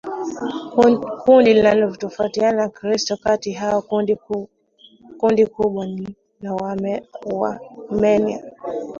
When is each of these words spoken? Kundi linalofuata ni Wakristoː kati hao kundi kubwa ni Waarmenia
Kundi 1.23 1.53
linalofuata 1.53 2.51
ni 2.51 2.57
Wakristoː 2.57 3.17
kati 3.23 3.51
hao 3.51 3.81
kundi 3.81 5.45
kubwa 5.55 5.85
ni 5.85 6.15
Waarmenia 7.25 8.43